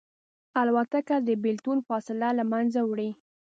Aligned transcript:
الوتکه 0.61 1.15
د 1.27 1.29
بېلتون 1.43 1.77
فاصله 1.87 2.29
له 2.37 2.43
منځه 2.51 2.79
وړي. 2.89 3.09